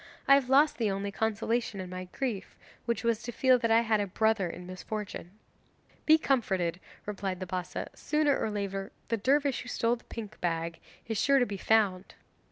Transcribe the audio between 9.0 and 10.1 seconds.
the dervish who stole the